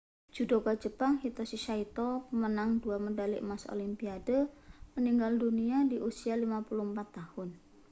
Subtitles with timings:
[0.35, 4.37] judoka jepang hitoshi saito pemenang dua medali emas olimpiade
[4.95, 7.49] meninggal dunia di usia 54 tahun